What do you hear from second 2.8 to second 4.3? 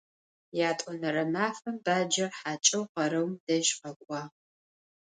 khereum dej khek'uağ.